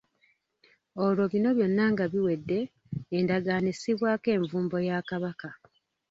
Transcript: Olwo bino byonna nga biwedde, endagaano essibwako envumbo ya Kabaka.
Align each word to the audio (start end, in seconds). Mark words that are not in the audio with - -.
Olwo 1.03 1.23
bino 1.31 1.49
byonna 1.57 1.85
nga 1.93 2.05
biwedde, 2.11 2.59
endagaano 3.17 3.67
essibwako 3.73 4.27
envumbo 4.37 4.77
ya 4.87 4.97
Kabaka. 5.09 5.49